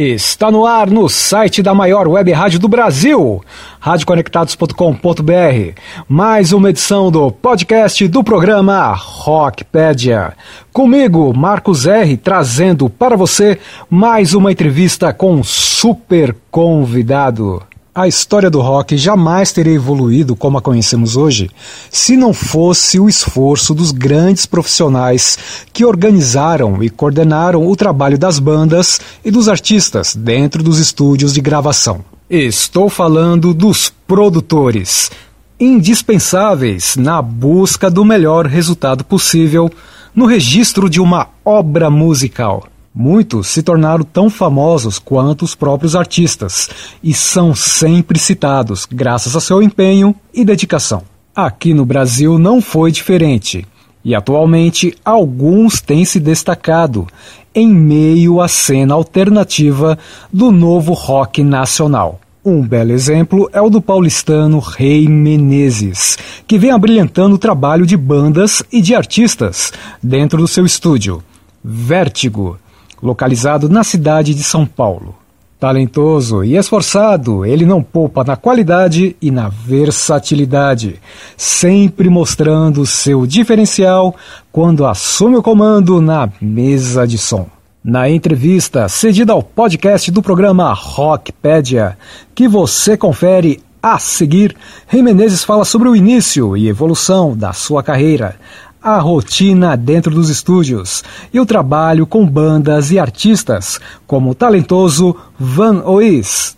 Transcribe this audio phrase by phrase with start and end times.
[0.00, 3.42] Está no ar no site da maior web rádio do Brasil,
[3.80, 5.74] radioconectados.com.br.
[6.08, 10.34] Mais uma edição do podcast do programa Rockpedia.
[10.72, 13.58] Comigo, Marcos R, trazendo para você
[13.90, 17.60] mais uma entrevista com um super convidado.
[17.98, 21.50] A história do rock jamais teria evoluído como a conhecemos hoje
[21.90, 25.36] se não fosse o esforço dos grandes profissionais
[25.72, 31.40] que organizaram e coordenaram o trabalho das bandas e dos artistas dentro dos estúdios de
[31.40, 32.04] gravação.
[32.30, 35.10] Estou falando dos produtores,
[35.58, 39.68] indispensáveis na busca do melhor resultado possível
[40.14, 42.62] no registro de uma obra musical.
[43.00, 46.68] Muitos se tornaram tão famosos quanto os próprios artistas
[47.00, 51.04] e são sempre citados graças a seu empenho e dedicação.
[51.32, 53.64] Aqui no Brasil não foi diferente
[54.04, 57.06] e atualmente alguns têm se destacado
[57.54, 59.96] em meio à cena alternativa
[60.32, 62.20] do novo rock nacional.
[62.44, 67.96] Um belo exemplo é o do paulistano Rei Menezes, que vem abrilhantando o trabalho de
[67.96, 69.72] bandas e de artistas
[70.02, 71.22] dentro do seu estúdio.
[71.62, 72.58] Vértigo
[73.02, 75.14] localizado na cidade de São Paulo.
[75.58, 81.00] Talentoso e esforçado, ele não poupa na qualidade e na versatilidade,
[81.36, 84.14] sempre mostrando seu diferencial
[84.52, 87.48] quando assume o comando na mesa de som.
[87.82, 91.98] Na entrevista cedida ao podcast do programa Rockpedia,
[92.36, 97.82] que você confere a seguir, Rei Menezes fala sobre o início e evolução da sua
[97.82, 98.36] carreira,
[98.82, 105.16] a rotina dentro dos estúdios e o trabalho com bandas e artistas como o talentoso
[105.38, 106.56] Van Ois.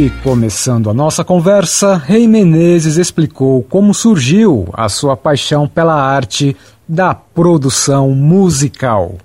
[0.00, 6.56] E começando a nossa conversa, Rei Menezes explicou como surgiu a sua paixão pela arte
[6.88, 9.18] da produção musical.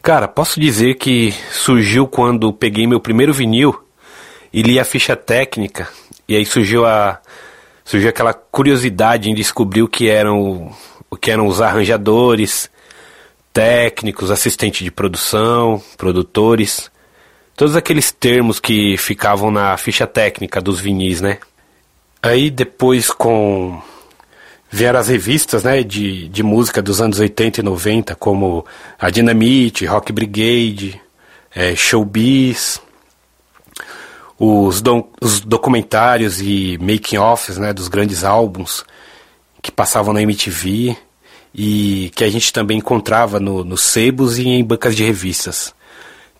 [0.00, 3.82] Cara, posso dizer que surgiu quando peguei meu primeiro vinil
[4.52, 5.88] e li a ficha técnica,
[6.28, 7.18] e aí surgiu a
[7.84, 10.70] surgiu aquela curiosidade em descobrir o que eram
[11.10, 12.70] o que eram os arranjadores,
[13.52, 16.92] técnicos, assistentes de produção, produtores
[17.56, 21.38] todos aqueles termos que ficavam na ficha técnica dos vinis, né?
[22.22, 23.80] Aí depois com
[24.70, 28.64] vieram as revistas, né, de, de música dos anos 80 e 90, como
[28.98, 30.98] a Dynamite, Rock Brigade,
[31.54, 32.80] é, Showbiz,
[34.38, 38.82] os, do, os documentários e making-offs, né, dos grandes álbuns
[39.60, 40.96] que passavam na MTV
[41.54, 45.74] e que a gente também encontrava no, nos sebos e em bancas de revistas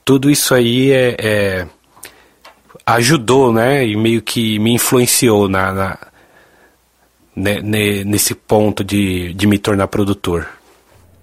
[0.05, 1.67] tudo isso aí é, é,
[2.87, 3.87] ajudou, né?
[3.87, 5.99] E meio que me influenciou na, na
[7.35, 10.47] nesse ponto de, de me tornar produtor.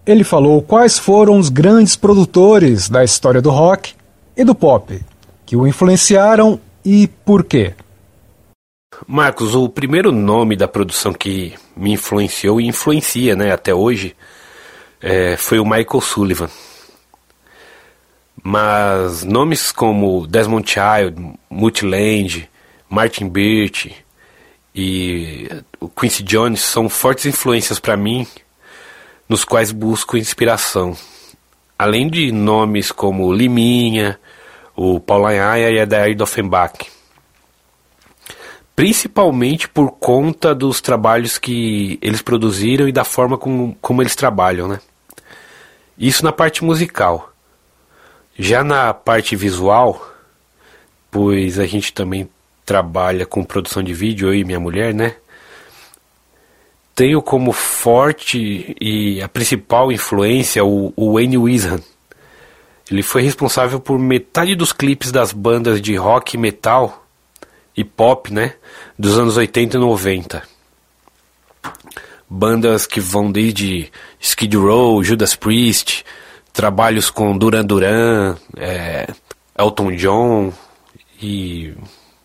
[0.06, 3.94] Ele falou quais foram os grandes produtores da história do rock
[4.36, 5.00] e do pop
[5.46, 7.74] que o influenciaram e por quê.
[9.08, 14.16] Marcos, o primeiro nome da produção que me influenciou e influencia né, até hoje
[15.02, 16.50] é, foi o Michael Sullivan.
[18.44, 22.50] Mas nomes como Desmond Child, Multiland,
[22.90, 23.96] Martin Birch
[24.74, 25.50] e
[25.80, 28.26] o Quincy Jones são fortes influências para mim,
[29.28, 30.96] nos quais busco inspiração.
[31.78, 34.20] Além de nomes como Liminha,
[34.76, 36.90] o Paul Anhaya e a Dair Offenbach.
[38.76, 44.70] Principalmente por conta dos trabalhos que eles produziram e da forma como, como eles trabalham,
[44.70, 44.80] né?
[45.98, 47.34] Isso na parte musical.
[48.42, 50.02] Já na parte visual,
[51.12, 52.30] pois a gente também
[52.66, 55.18] trabalha com produção de vídeo, eu e minha mulher, né?
[56.96, 61.82] Tenho como forte e a principal influência o, o Wayne Wishan.
[62.90, 67.06] Ele foi responsável por metade dos clipes das bandas de rock, metal
[67.76, 68.54] e pop, né,
[68.98, 70.44] dos anos 80 e 90.
[72.30, 76.06] Bandas que vão desde Skid Row, Judas Priest,
[76.54, 79.08] trabalhos com Duran Duran, é,
[79.58, 80.54] Elton John
[81.22, 81.74] e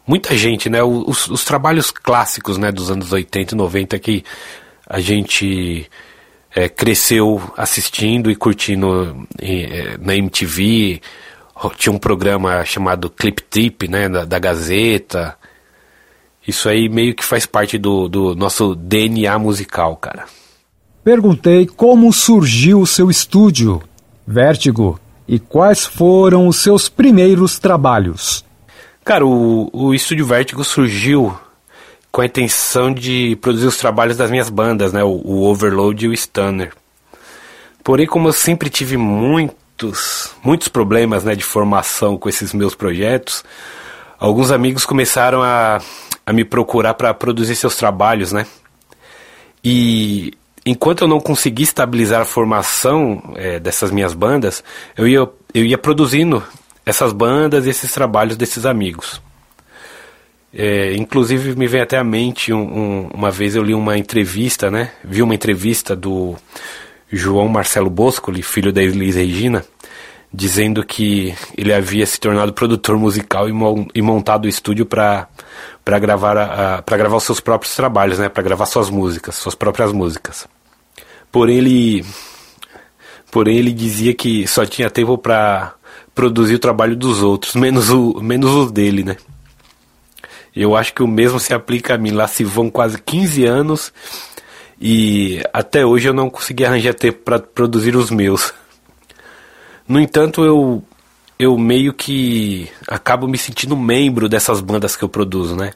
[0.07, 0.83] muita gente, né?
[0.83, 4.25] Os, os, trabalhos clássicos, né, dos anos 80 e 90 que
[4.87, 5.89] a gente
[6.55, 11.01] é, cresceu assistindo e curtindo é, na MTV.
[11.77, 15.37] Tinha um programa chamado Clip Tip, né, da, da, Gazeta.
[16.47, 20.27] Isso aí meio que faz parte do, do nosso DNA musical, cara.
[21.03, 23.83] Perguntei como surgiu o seu estúdio,
[24.27, 28.45] Vértigo, e quais foram os seus primeiros trabalhos.
[29.05, 31.37] Cara, o, o Estúdio Vértigo surgiu
[32.11, 35.03] com a intenção de produzir os trabalhos das minhas bandas, né?
[35.03, 36.73] O, o Overload e o Stunner.
[37.83, 43.45] Porém, como eu sempre tive muitos, muitos problemas né, de formação com esses meus projetos,
[44.19, 45.83] alguns amigos começaram a,
[46.25, 48.47] a me procurar para produzir seus trabalhos, né?
[49.63, 50.33] E
[50.65, 54.65] enquanto eu não consegui estabilizar a formação é, dessas minhas bandas,
[54.97, 56.43] eu ia, eu ia produzindo
[56.87, 59.21] essas bandas e esses trabalhos desses amigos.
[60.57, 64.71] É, inclusive me vem até à mente um, um, uma vez eu li uma entrevista,
[64.71, 64.93] né?
[65.03, 66.37] Vi uma entrevista do
[67.11, 69.65] João Marcelo Boscoli, filho da Elis Regina,
[70.33, 73.53] dizendo que ele havia se tornado produtor musical e,
[73.97, 75.29] e montado o estúdio para
[75.85, 78.29] para gravar gravar os seus próprios trabalhos, né?
[78.29, 80.47] Para gravar suas músicas, suas próprias músicas.
[81.35, 82.05] Porém ele
[83.29, 85.75] porém ele dizia que só tinha tempo para
[86.15, 89.17] produzir o trabalho dos outros, menos o menos o dele, né?
[90.55, 92.13] Eu acho que o mesmo se aplica a mim.
[92.13, 93.93] Lá se vão quase 15 anos
[94.81, 98.55] e até hoje eu não consegui arranjar tempo para produzir os meus.
[99.89, 100.85] No entanto, eu
[101.37, 105.73] eu meio que acabo me sentindo membro dessas bandas que eu produzo, né?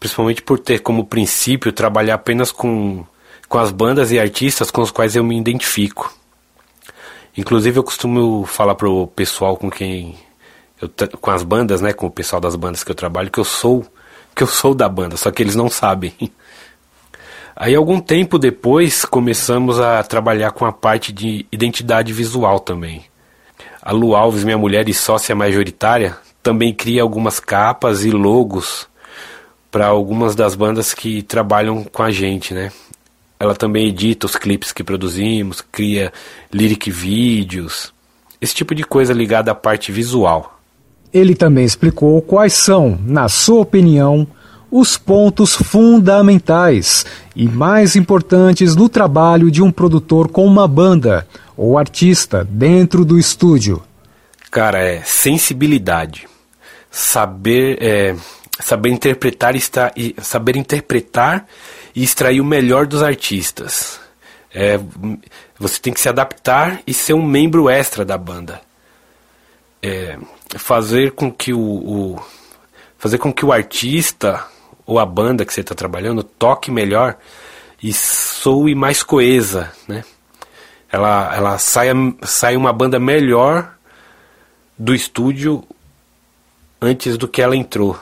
[0.00, 3.04] Principalmente por ter como princípio trabalhar apenas com,
[3.48, 6.12] com as bandas e artistas com os quais eu me identifico.
[7.36, 10.16] Inclusive eu costumo falar pro pessoal com quem
[10.80, 10.90] eu,
[11.20, 13.86] com as bandas, né, com o pessoal das bandas que eu trabalho, que eu sou
[14.34, 16.14] que eu sou da banda, só que eles não sabem.
[17.56, 23.04] Aí algum tempo depois começamos a trabalhar com a parte de identidade visual também.
[23.82, 28.88] A Lu Alves, minha mulher e sócia majoritária, também cria algumas capas e logos
[29.72, 32.70] para algumas das bandas que trabalham com a gente, né?
[33.40, 36.12] Ela também edita os clipes que produzimos, cria
[36.52, 37.92] lyric vídeos,
[38.40, 40.58] esse tipo de coisa ligada à parte visual.
[41.12, 44.26] Ele também explicou quais são, na sua opinião,
[44.70, 51.26] os pontos fundamentais e mais importantes no trabalho de um produtor com uma banda
[51.56, 53.82] ou artista dentro do estúdio.
[54.50, 56.28] Cara, é sensibilidade,
[56.90, 58.14] saber, é,
[58.60, 61.46] saber interpretar e saber interpretar
[61.94, 64.00] e extrair o melhor dos artistas.
[64.52, 64.78] É,
[65.58, 68.60] você tem que se adaptar e ser um membro extra da banda.
[69.82, 70.18] É,
[70.56, 72.22] fazer com que o, o,
[72.96, 74.44] fazer com que o artista
[74.84, 77.16] ou a banda que você está trabalhando toque melhor
[77.82, 80.04] e soe mais coesa, né?
[80.90, 83.74] Ela, ela saia, sai uma banda melhor
[84.76, 85.62] do estúdio
[86.80, 88.00] antes do que ela entrou.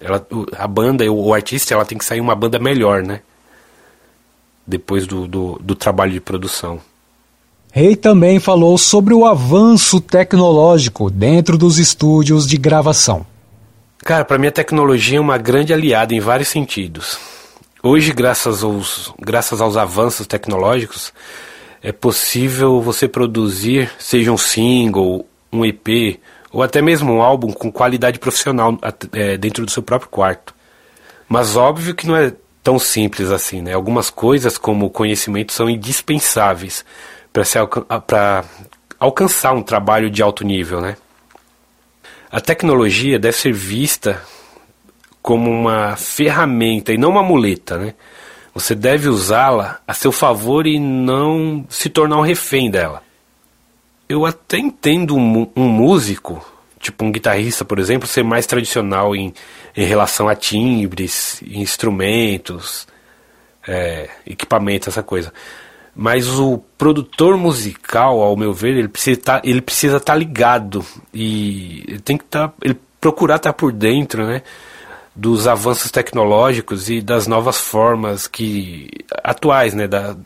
[0.00, 0.26] Ela,
[0.56, 3.20] a banda, o, o artista, ela tem que sair uma banda melhor, né?
[4.66, 6.80] Depois do, do, do trabalho de produção.
[7.72, 13.24] Rei também falou sobre o avanço tecnológico dentro dos estúdios de gravação.
[13.98, 17.18] Cara, para mim a tecnologia é uma grande aliada em vários sentidos.
[17.82, 21.12] Hoje, graças aos, graças aos avanços tecnológicos,
[21.82, 26.18] é possível você produzir, seja um single, um EP,
[26.52, 28.78] ou até mesmo um álbum com qualidade profissional
[29.12, 30.54] é, dentro do seu próprio quarto.
[31.28, 33.72] Mas óbvio que não é tão simples assim, né?
[33.72, 36.84] Algumas coisas, como o conhecimento, são indispensáveis
[38.06, 38.44] para
[38.98, 40.96] alcançar um trabalho de alto nível, né?
[42.30, 44.22] A tecnologia deve ser vista
[45.22, 47.94] como uma ferramenta e não uma muleta, né?
[48.54, 53.02] Você deve usá-la a seu favor e não se tornar um refém dela.
[54.10, 56.44] Eu até entendo um, um músico,
[56.80, 59.32] tipo um guitarrista, por exemplo, ser mais tradicional em,
[59.76, 62.88] em relação a timbres, instrumentos,
[63.68, 65.32] é, equipamentos, essa coisa.
[65.94, 72.00] Mas o produtor musical, ao meu ver, ele precisa tá, estar tá ligado e ele
[72.00, 74.42] tem que tá, ele procurar estar tá por dentro, né,
[75.14, 78.90] dos avanços tecnológicos e das novas formas que
[79.22, 80.16] atuais, né, da,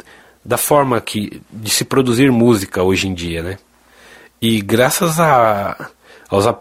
[0.42, 3.58] da forma que de se produzir música hoje em dia, né?
[4.40, 5.90] E graças a,
[6.28, 6.58] aos, a,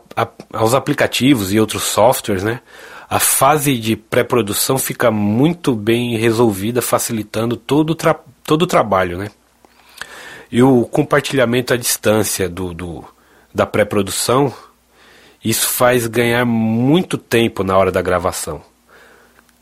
[0.54, 2.62] aos aplicativos e outros softwares, né,
[3.10, 9.18] a fase de pré-produção fica muito bem resolvida, facilitando todo o, tra todo o trabalho.
[9.18, 9.30] Né?
[10.52, 13.06] E o compartilhamento à distância do, do
[13.54, 14.52] da pré-produção,
[15.44, 18.62] isso faz ganhar muito tempo na hora da gravação.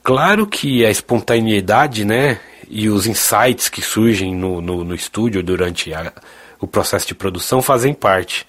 [0.02, 2.40] Claro que a espontaneidade, né,
[2.70, 6.14] e os insights que surgem no, no, no estúdio durante a,
[6.62, 8.48] o processo de produção fazem parte.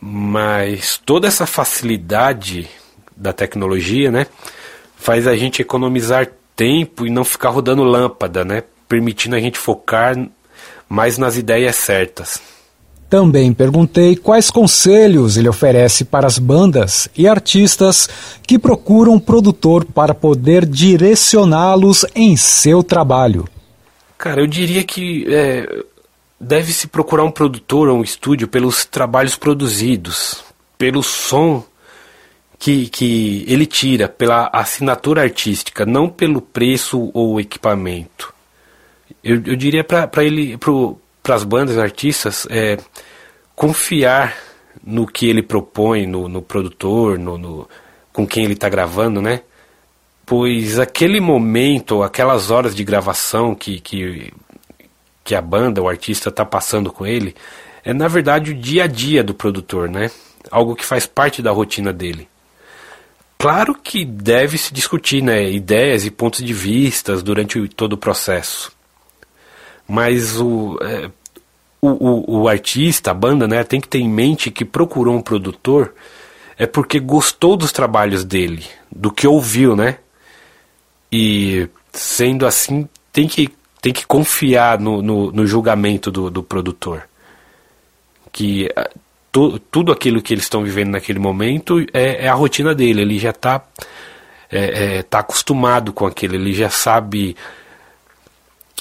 [0.00, 2.70] Mas toda essa facilidade
[3.16, 4.26] da tecnologia, né,
[4.96, 10.16] faz a gente economizar tempo e não ficar rodando lâmpada, né, permitindo a gente focar
[10.88, 12.40] mais nas ideias certas.
[13.10, 18.08] Também perguntei quais conselhos ele oferece para as bandas e artistas
[18.46, 23.48] que procuram um produtor para poder direcioná-los em seu trabalho.
[24.16, 25.82] Cara, eu diria que é,
[26.40, 30.42] deve-se procurar um produtor ou um estúdio pelos trabalhos produzidos,
[30.78, 31.62] pelo som
[32.58, 38.32] que, que ele tira, pela assinatura artística, não pelo preço ou equipamento.
[39.22, 40.58] Eu, eu diria para ele,
[41.22, 42.78] para as bandas, artistas, é,
[43.54, 44.36] confiar
[44.82, 47.68] no que ele propõe, no, no produtor, no, no,
[48.12, 49.42] com quem ele está gravando, né?
[50.24, 54.32] Pois aquele momento, aquelas horas de gravação que, que,
[55.24, 57.34] que a banda, o artista está passando com ele,
[57.84, 60.10] é na verdade o dia a dia do produtor, né?
[60.50, 62.28] Algo que faz parte da rotina dele.
[63.38, 68.70] Claro que deve se discutir né, ideias e pontos de vistas durante todo o processo.
[69.88, 71.10] Mas o, é,
[71.80, 75.22] o, o, o, artista, a banda, né, tem que ter em mente que procurou um
[75.22, 75.94] produtor
[76.58, 79.96] é porque gostou dos trabalhos dele, do que ouviu, né?
[81.10, 83.48] E sendo assim, tem que,
[83.80, 87.08] tem que confiar no, no, no julgamento do, do produtor.
[88.32, 88.90] Que ah,
[89.32, 93.18] tu, tudo aquilo que eles estão vivendo naquele momento é, é a rotina dele, ele
[93.18, 93.64] já está
[94.50, 97.36] é, é, tá acostumado com aquilo, ele já sabe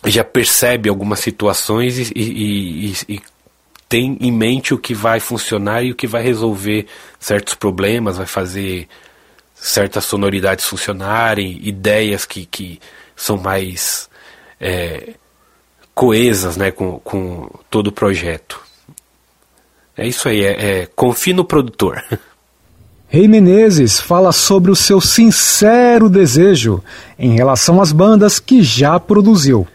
[0.06, 3.22] já percebe algumas situações e, e, e, e,
[3.88, 6.86] tem em mente o que vai funcionar e o que vai resolver
[7.20, 8.88] certos problemas, vai fazer
[9.54, 12.80] certas sonoridades funcionarem, ideias que, que
[13.16, 14.09] são mais
[14.60, 15.14] é,
[15.94, 18.60] coesas né, com, com todo o projeto.
[19.98, 22.04] É isso aí, é, é confie no produtor.
[23.12, 26.84] Rei Menezes fala sobre o seu sincero desejo
[27.18, 29.68] em relação às bandas que já produziu.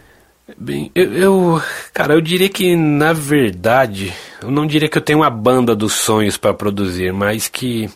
[0.56, 1.62] Bem, eu, eu,
[1.92, 5.94] Cara, eu diria que, na verdade, eu não diria que eu tenho uma banda dos
[5.94, 7.90] sonhos para produzir, mas que.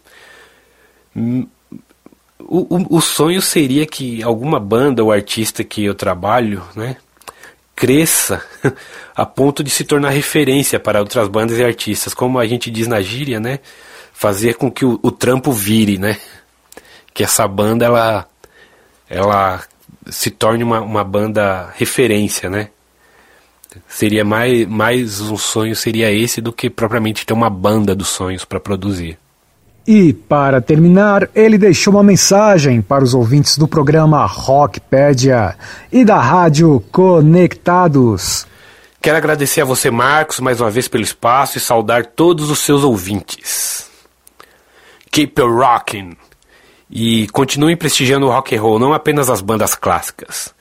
[2.51, 6.97] O, o, o, sonho seria que alguma banda ou artista que eu trabalho, né,
[7.77, 8.43] cresça
[9.15, 12.89] a ponto de se tornar referência para outras bandas e artistas, como a gente diz
[12.89, 13.59] na gíria, né,
[14.15, 16.17] fazer com que o, o trampo vire, né,
[17.13, 18.27] que essa banda ela,
[19.11, 19.63] ela
[20.09, 22.71] se torne uma, uma banda referência, né?
[23.87, 28.45] Seria mais, mais um sonho seria esse do que propriamente ter uma banda dos sonhos
[28.45, 29.19] para produzir.
[29.91, 35.57] E, para terminar, ele deixou uma mensagem para os ouvintes do programa Rockpedia
[35.91, 38.47] e da rádio Conectados.
[39.01, 42.85] Quero agradecer a você, Marcos, mais uma vez pelo espaço e saudar todos os seus
[42.85, 43.91] ouvintes.
[45.11, 46.15] Keep rocking!
[46.91, 50.55] E continuem prestigiando o rock and roll, não apenas as bandas clássicas.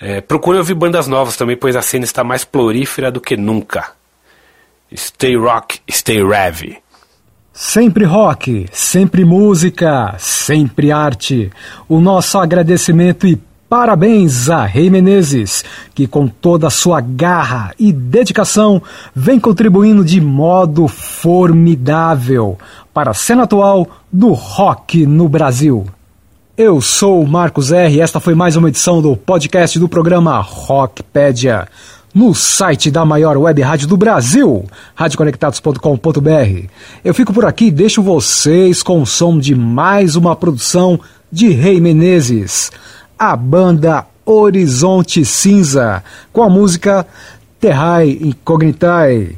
[0.00, 3.92] É, procure ouvir bandas novas também, pois a cena está mais florífera do que nunca.
[4.90, 6.78] Stay rock, stay rev.
[7.60, 11.50] Sempre rock, sempre música, sempre arte.
[11.88, 13.36] O nosso agradecimento e
[13.68, 18.80] Parabéns a Rei Menezes, que com toda a sua garra e dedicação
[19.12, 22.56] vem contribuindo de modo formidável
[22.94, 25.84] para a cena atual do rock no Brasil.
[26.56, 27.96] Eu sou o Marcos R.
[27.96, 31.66] e esta foi mais uma edição do podcast do programa Rockpedia,
[32.14, 36.68] no site da maior web rádio do Brasil, radioconectados.com.br.
[37.04, 40.98] Eu fico por aqui e deixo vocês com o som de mais uma produção
[41.30, 42.70] de Rei Menezes
[43.18, 47.04] a banda Horizonte Cinza, com a música
[47.58, 49.36] Terrai Incognitae.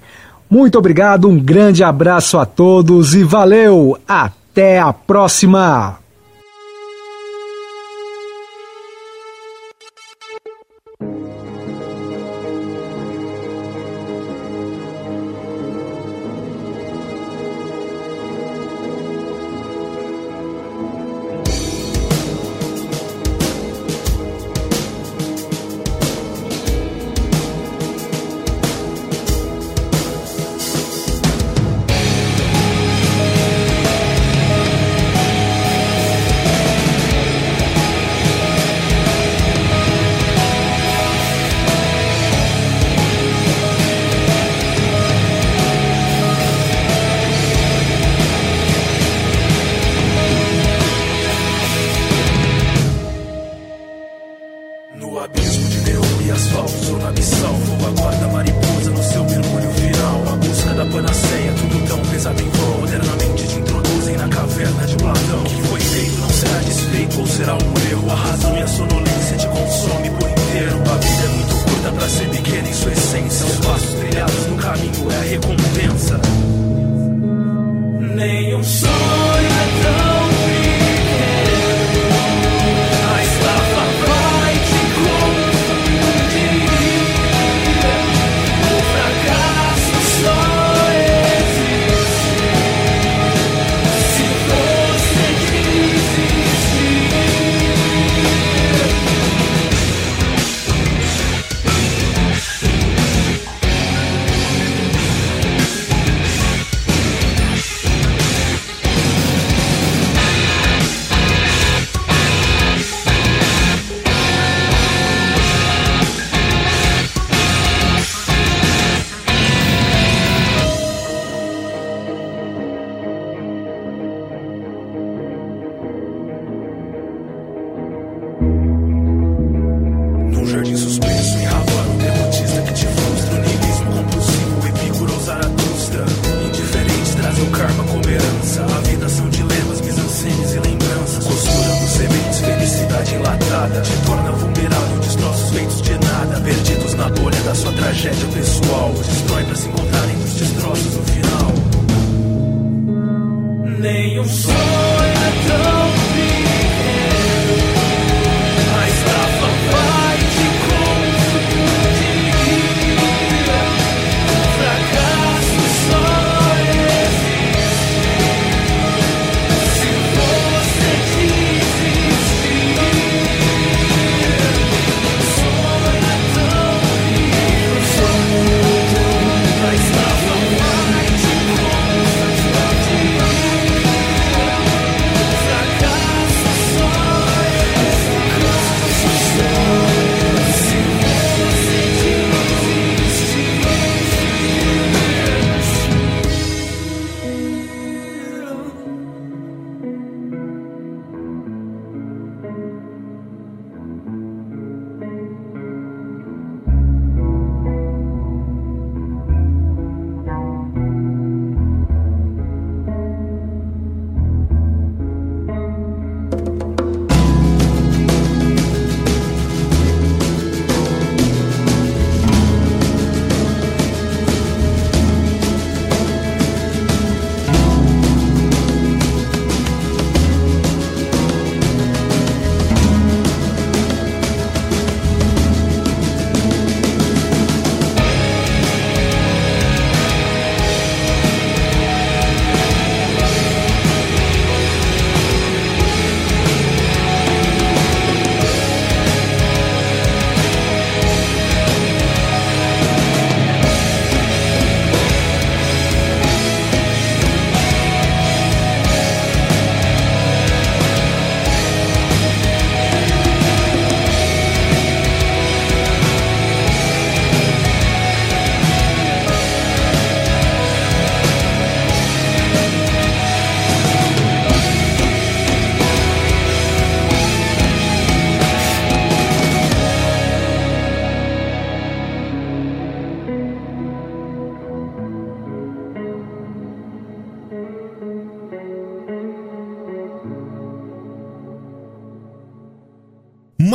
[0.51, 3.97] Muito obrigado, um grande abraço a todos e valeu!
[4.07, 6.00] Até a próxima!